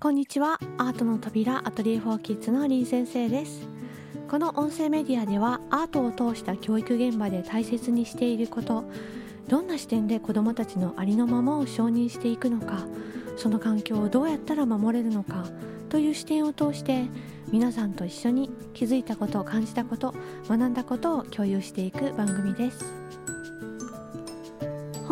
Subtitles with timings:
[0.00, 0.58] こんにちは。
[0.76, 3.66] アートの扉アトリエフォーキッズのリン先生です。
[4.28, 8.84] この音声メディアではアートを通した教育現場で大切にしていること
[9.48, 12.86] どんな視点で子どもたちのありのままを承認していくのか
[13.36, 15.46] その環境をどうやったら守れるのか
[15.88, 17.04] という視点を通して
[17.52, 20.14] 皆さんと一緒に気づいたことを感じたこと
[20.48, 22.92] 学んだことを共有していく番組です。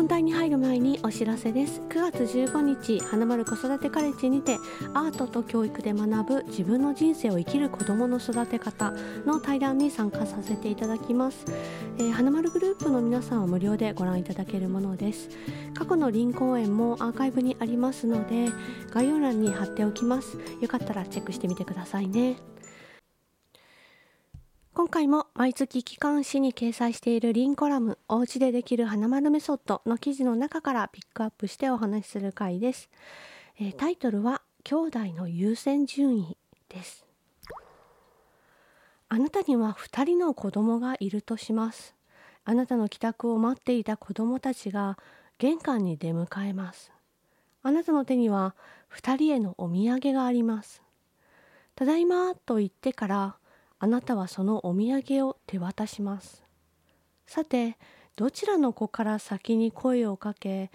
[0.00, 1.82] 本題に入る前にお知らせです。
[1.90, 4.56] 9月15日花丸子育てカレッジにて
[4.94, 8.92] アートと教育で学ぶ自分の人生を生きる子どもの育て方
[9.26, 11.44] の対談に参加させていただきます、
[11.98, 15.28] えー、花丸グループの皆さんは無料でご覧いただけるものです。
[15.74, 18.46] 過去の林公演もアーカイブにありますので
[18.94, 20.38] 概要欄に貼っておきます。
[20.62, 22.36] よかったらチェックしてみてくださいね。
[24.80, 32.88] 今回も毎月機関誌に掲載しているリンコラムおうちでできる花丸メソッドの記事の中からピックアップしてお話しする回です、
[33.58, 36.34] えー、タイトルは兄弟の優先順位
[36.70, 37.04] です。
[39.10, 41.94] あなたには2人の子供がいるとします。
[42.46, 44.96] あなたの帰宅を待っていた子供たちが
[45.36, 46.90] 玄関に出迎えます。
[47.62, 48.54] あなたの手には
[48.94, 50.82] 2人へのお土産があります。
[51.74, 53.36] ただいまと言ってから
[53.80, 56.44] あなたはそのお土産を手渡します。
[57.26, 57.78] さて
[58.14, 60.70] どちらの子から先に声をかけ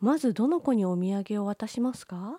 [0.00, 2.38] まずどの子にお土産を渡しますか？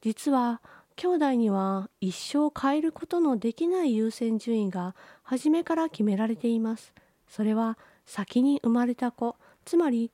[0.00, 0.60] 実は
[0.94, 6.92] 兄弟には一生変えることのできない優先順位が初めから決められています。
[7.28, 10.12] それは先に生まれた子つまり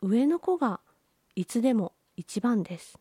[0.00, 0.80] 上の子が
[1.36, 2.98] いつでも一番です。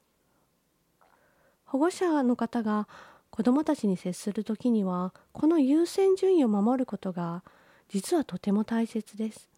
[1.66, 2.88] 保護者の方が
[3.34, 7.44] 子どもたちに接する時にはこの優先順位を守ることが
[7.90, 9.50] 実はとても大切です。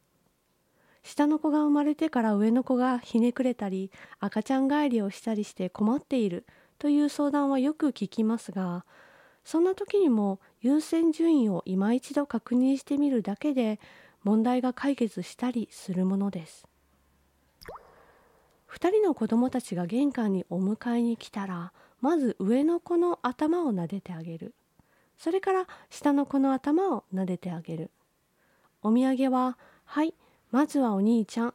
[1.04, 6.46] 下の子が生まれてから上の子がひねくれたり赤ちゃん帰りをしたりして困っている
[6.80, 8.86] という相談はよく聞きますが
[9.44, 13.82] そんな時にも優先順位を今一度確認してみるだけで
[14.24, 16.66] 問題が解決したりするものです。
[18.70, 21.74] 2人の子どもたちが玄関にお迎えに来たら
[22.06, 24.54] まず上の子の頭を撫でてあげる。
[25.18, 27.90] それから下の子の頭を撫でてあげる。
[28.84, 30.14] お土産ははい
[30.52, 31.54] まずはお兄ちゃん。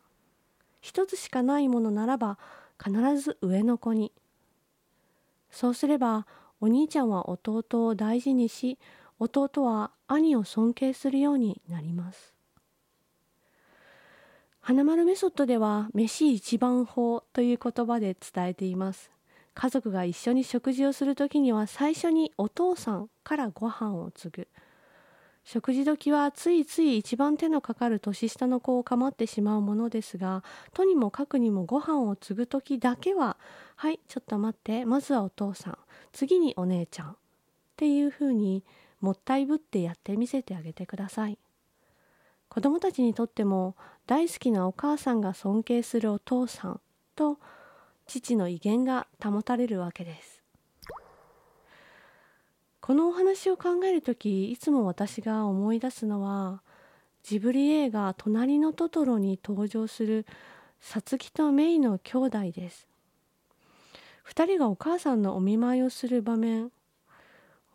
[0.81, 2.37] 一つしかないものならば
[2.85, 4.11] 必ず上の子に。
[5.53, 6.27] そうすれば
[6.61, 8.77] お兄ちゃんは弟を大事にし
[9.21, 12.35] 弟は兄を尊敬するようになります。
[14.61, 19.13] 花丸メソッドでは飯一番法という言葉で伝えています。
[19.55, 24.49] 家族が一緒に食事をする時には最初にお父さんからご飯を継ぐ。
[25.45, 30.45] 食事時はついつい一番手のかかる年下の子を構ってしまうものですが
[30.75, 33.39] とにもかくにもご飯を継ぐ時だけは
[33.75, 35.79] 「はいちょっと待ってまずはお父さん。
[36.13, 37.15] 次にお姉ちゃん」っ
[37.77, 38.65] ていうふうに
[39.01, 41.39] もったいぶってやってみせてあげてください。
[42.49, 46.81] 子供たちにとっても大好きなお母さんが尊敬するお父さん
[47.15, 47.39] と
[48.11, 50.43] 父の威厳が保たれるわけです。
[52.81, 56.61] このお話を考える時いつも私が思い出すのは
[57.23, 60.27] ジブリ映画「隣のトトロ」に登場する
[60.81, 62.89] さつきとメイの兄弟です。
[64.27, 66.73] 2人がお母さんのお見舞いをする場面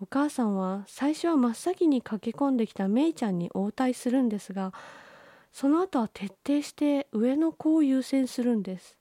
[0.01, 4.74] お母さんは最初は真っ先に駆け込んできたメイちゃんに応対するんですが
[5.53, 8.97] その後は徹底して上の子を優先するんです。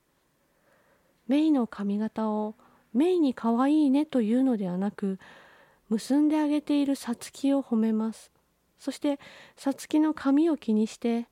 [1.29, 2.55] メイの髪型を
[2.93, 5.19] メイに可愛いねというのではなく
[5.89, 8.31] 結んであげているさつきを褒めます。
[8.79, 9.19] そして
[9.57, 11.27] さつきの髪を気にして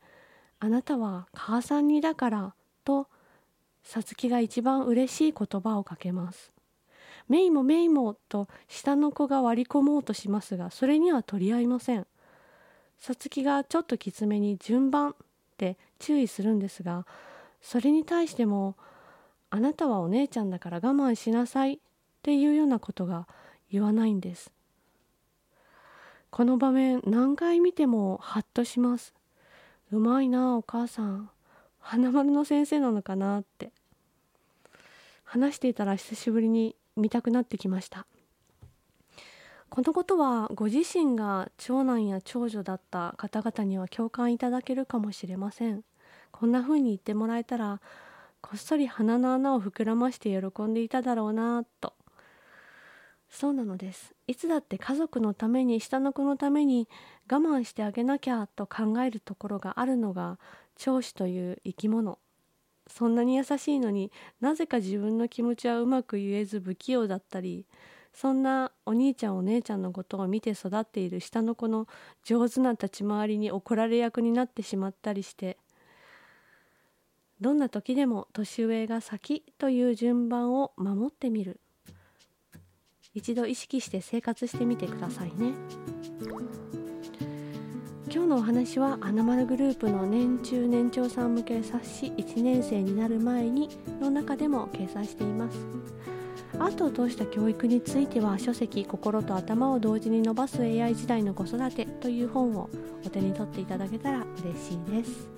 [0.58, 2.54] あなたは母さんにだから
[2.84, 3.08] と
[3.82, 6.52] さつきが一番嬉しい言葉をかけます。
[7.28, 12.06] メイもメイもと下の子が割り込もうとしますがそれには取り合いません。
[12.98, 15.14] さつきがちょっときつめに順番っ
[15.56, 17.06] て注意するんですが
[17.60, 18.76] それに対しても
[19.54, 21.78] あなたはお姉ちゃんだから我慢しなさいっ
[22.22, 23.28] ていうようなことが
[23.70, 24.50] 言わないんです。
[26.30, 29.12] この場面何回見てもハッとします
[29.90, 31.28] うまいなお母さん。
[31.80, 33.72] 花丸の先生なのかなって。
[35.24, 38.06] 話していたら久しぶりに見たくなってきました。
[39.68, 45.84] このことはご自身が長男や長女だった方々には共感いただけるかもしれません。
[46.30, 47.82] こんな風に言ってもらえたら
[48.52, 51.94] こっそり鼻の穴を膨らまして喜んでいただろうなと。
[53.30, 54.14] そうなのです。
[54.26, 56.86] いつだって家族のために下の子のために
[57.30, 60.38] 我慢してあげなきゃと考えるところがあるのが
[60.76, 62.18] 長子という生き物。
[62.88, 64.12] そんなに優しいのに
[64.42, 67.64] なぜか自分の気持ちはうまく言えず不器用だったり
[68.12, 71.88] そんなお兄ちゃんお姉ちゃんのことを見て育っている下の子の
[72.22, 75.56] 上手な立ち回りに怒られ役になってしまったりして
[77.42, 81.58] どんな時でも年上が先という順番を守ってみる。
[83.14, 85.52] 一度意識して生活してみてくださいね。
[88.14, 95.66] 今日のお話はアナマルグループの年中年長さん向け冊子1年生になる前にの中でも掲載しています。
[96.60, 102.70] アートを通した教育については書籍「心と頭を同時に伸ばす AI 時代の子育て」という本を
[103.04, 105.28] お手に取っていただけたら嬉しいです。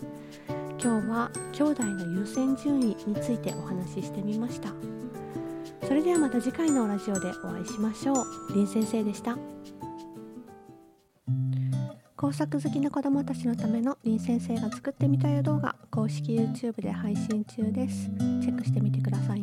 [0.84, 4.68] 今日は兄弟の優先順位についてお話ししてみました。
[5.86, 8.52] それではまた次回のラジオでお会いしましょう。
[8.52, 9.38] 林先生でした。
[12.14, 18.10] 工作好きな子どもたちのための林先生が作ってみたよ動画公式 YouTube で配信中です。
[18.42, 19.42] チェックしてみてください